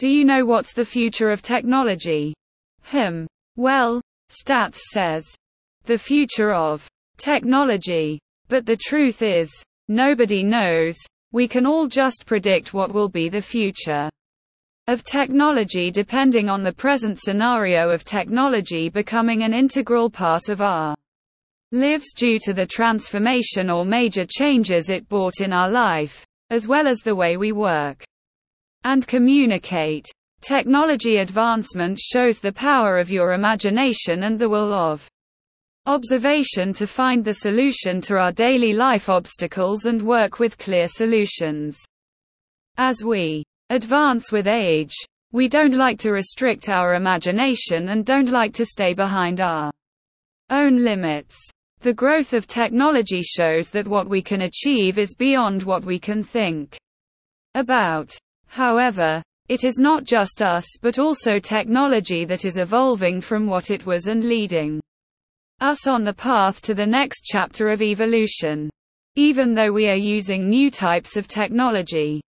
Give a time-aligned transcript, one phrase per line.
[0.00, 2.32] Do you know what's the future of technology?
[2.84, 3.26] Hmm.
[3.56, 5.26] Well, stats says
[5.84, 6.88] the future of
[7.18, 8.18] technology.
[8.48, 9.50] But the truth is,
[9.88, 10.96] nobody knows.
[11.32, 14.08] We can all just predict what will be the future
[14.86, 20.94] of technology depending on the present scenario of technology becoming an integral part of our
[21.72, 26.88] lives due to the transformation or major changes it brought in our life, as well
[26.88, 28.02] as the way we work
[28.84, 30.06] and communicate.
[30.40, 35.08] Technology advancement shows the power of your imagination and the will of
[35.86, 41.78] observation to find the solution to our daily life obstacles and work with clear solutions.
[42.76, 44.94] As we advance with age,
[45.32, 49.70] we don't like to restrict our imagination and don't like to stay behind our
[50.50, 51.36] own limits.
[51.80, 56.22] The growth of technology shows that what we can achieve is beyond what we can
[56.22, 56.76] think
[57.54, 58.10] about.
[58.50, 63.86] However, it is not just us but also technology that is evolving from what it
[63.86, 64.80] was and leading
[65.60, 68.68] us on the path to the next chapter of evolution.
[69.14, 72.20] Even though we are using new types of technology,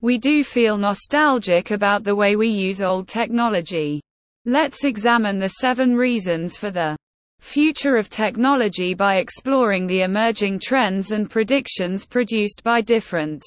[0.00, 4.00] we do feel nostalgic about the way we use old technology.
[4.44, 6.96] Let's examine the seven reasons for the
[7.40, 13.42] future of technology by exploring the emerging trends and predictions produced by different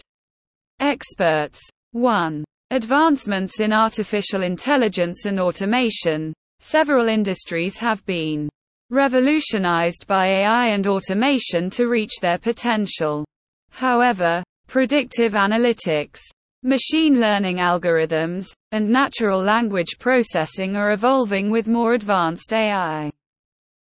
[0.79, 1.61] experts.
[1.93, 2.43] 1.
[2.69, 6.31] Advancements in artificial intelligence and automation.
[6.59, 8.47] Several industries have been
[8.91, 13.25] revolutionized by AI and automation to reach their potential.
[13.71, 16.19] However, predictive analytics,
[16.61, 23.09] machine learning algorithms, and natural language processing are evolving with more advanced AI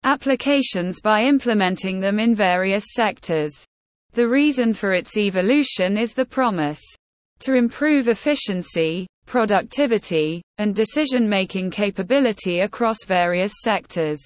[0.05, 3.65] applications by implementing them in various sectors.
[4.13, 6.83] The reason for its evolution is the promise
[7.41, 14.21] to improve efficiency, productivity, and decision-making capability across various sectors.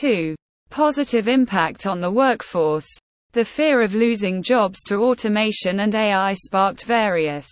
[0.00, 0.34] 2.
[0.70, 2.88] Positive impact on the workforce.
[3.32, 7.48] The fear of losing jobs to automation and AI sparked various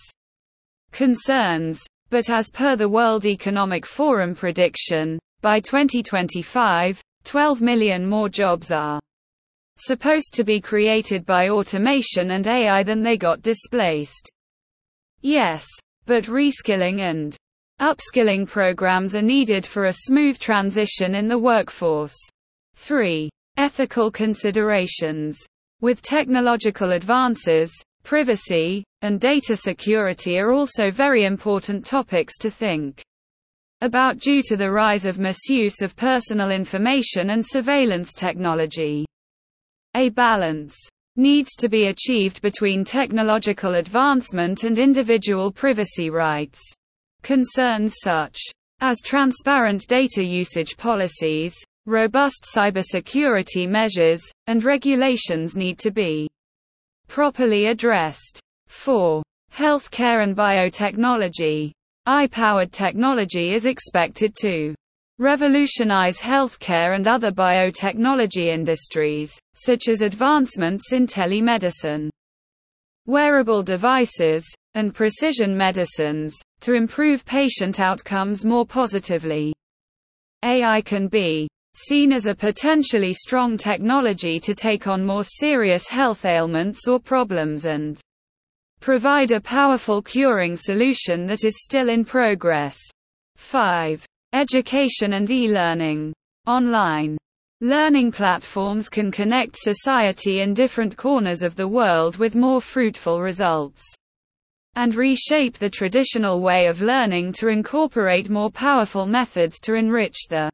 [0.91, 8.71] concerns, but as per the World Economic Forum prediction, by 2025, 12 million more jobs
[8.71, 8.99] are
[9.77, 14.29] supposed to be created by automation and AI than they got displaced.
[15.21, 15.65] Yes,
[16.05, 17.35] but reskilling and
[17.81, 22.15] upskilling programs are needed for a smooth transition in the workforce.
[22.75, 23.29] 3.
[23.57, 25.37] Ethical considerations.
[25.81, 27.71] With technological advances,
[28.03, 33.01] privacy, and data security are also very important topics to think
[33.81, 39.05] about due to the rise of misuse of personal information and surveillance technology.
[39.95, 40.75] A balance
[41.19, 46.59] needs to be achieved between technological advancement and individual privacy rights.
[47.21, 48.39] Concerns such
[48.81, 51.53] as transparent data usage policies,
[51.85, 56.29] robust cybersecurity measures, and regulations need to be
[57.07, 58.39] properly addressed.
[58.67, 59.21] 4.
[59.53, 61.73] Healthcare and biotechnology.
[62.07, 64.73] AI-powered technology is expected to
[65.19, 72.09] revolutionize healthcare and other biotechnology industries, such as advancements in telemedicine,
[73.05, 79.53] wearable devices, and precision medicines, to improve patient outcomes more positively.
[80.45, 86.23] AI can be seen as a potentially strong technology to take on more serious health
[86.23, 87.99] ailments or problems and
[88.79, 92.77] provide a powerful curing solution that is still in progress.
[93.35, 94.05] 5.
[94.33, 96.13] Education and e-learning.
[96.45, 97.17] Online.
[97.61, 103.83] Learning platforms can connect society in different corners of the world with more fruitful results.
[104.75, 110.51] And reshape the traditional way of learning to incorporate more powerful methods to enrich the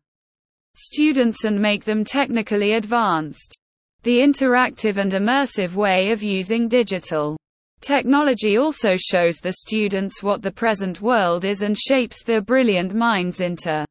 [0.76, 3.58] students and make them technically advanced.
[4.04, 7.36] The interactive and immersive way of using digital
[7.86, 13.42] Technology also shows the students what the present world is and shapes their brilliant minds
[13.42, 13.86] into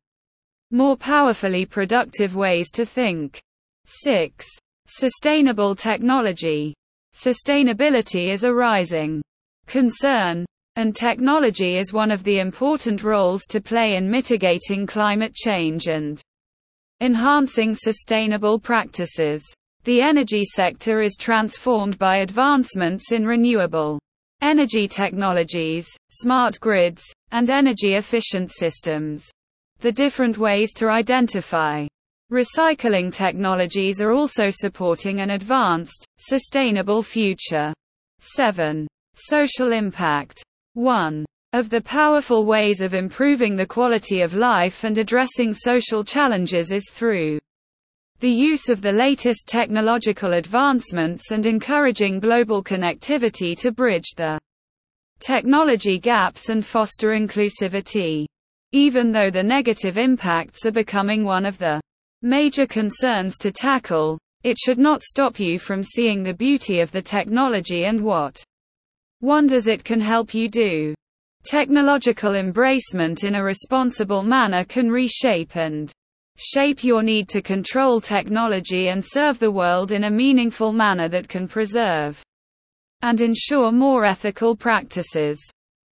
[0.72, 3.40] more powerfully productive ways to think.
[3.86, 4.44] 6.
[4.88, 6.74] Sustainable technology.
[7.14, 9.22] Sustainability is a rising
[9.68, 15.86] concern, and technology is one of the important roles to play in mitigating climate change
[15.86, 16.20] and
[17.00, 19.40] enhancing sustainable practices.
[19.84, 23.98] The energy sector is transformed by advancements in renewable
[24.40, 29.28] energy technologies, smart grids, and energy efficient systems.
[29.80, 31.86] The different ways to identify
[32.32, 37.74] recycling technologies are also supporting an advanced, sustainable future.
[38.20, 38.86] 7.
[39.14, 40.42] Social impact.
[40.72, 41.26] 1.
[41.52, 46.88] of the powerful ways of improving the quality of life and addressing social challenges is
[46.90, 47.38] through
[48.20, 54.38] the use of the latest technological advancements and encouraging global connectivity to bridge the
[55.20, 58.26] technology gaps and foster inclusivity.
[58.72, 61.80] Even though the negative impacts are becoming one of the
[62.22, 67.02] major concerns to tackle, it should not stop you from seeing the beauty of the
[67.02, 68.42] technology and what
[69.20, 70.94] wonders it can help you do.
[71.44, 75.92] Technological embracement in a responsible manner can reshape and
[76.36, 81.28] shape your need to control technology and serve the world in a meaningful manner that
[81.28, 82.22] can preserve
[83.02, 85.38] and ensure more ethical practices.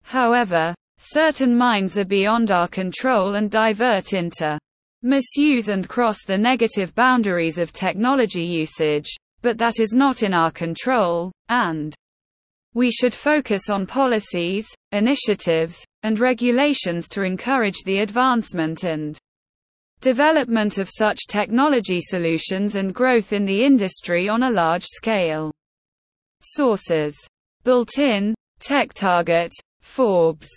[0.04, 4.60] However, certain minds are beyond our control and divert into
[5.02, 9.10] misuse and cross the negative boundaries of technology usage,
[9.42, 11.96] but that is not in our control, and
[12.74, 19.18] we should focus on policies, initiatives, and regulations to encourage the advancement and
[20.02, 25.52] development of such technology solutions and growth in the industry on a large scale.
[26.42, 27.16] Sources.
[27.64, 29.52] Built-in, TechTarget,
[29.82, 30.50] Forbes